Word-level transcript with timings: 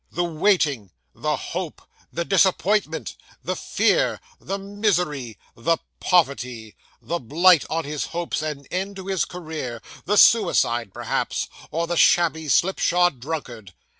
The 0.11 0.23
waiting 0.23 0.89
the 1.13 1.35
hope 1.37 1.83
the 2.11 2.25
disappointment 2.25 3.15
the 3.43 3.55
fear 3.55 4.19
the 4.39 4.57
misery 4.57 5.37
the 5.55 5.77
poverty 5.99 6.75
the 6.99 7.19
blight 7.19 7.65
on 7.69 7.83
his 7.83 8.05
hopes, 8.05 8.41
and 8.41 8.67
end 8.71 8.95
to 8.95 9.05
his 9.05 9.25
career 9.25 9.79
the 10.05 10.17
suicide 10.17 10.91
perhaps, 10.91 11.49
or 11.69 11.85
the 11.85 11.97
shabby, 11.97 12.47
slipshod 12.49 13.19
drunkard. 13.19 13.75